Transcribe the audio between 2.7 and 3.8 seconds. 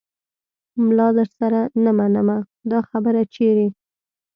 دا خبره چیرې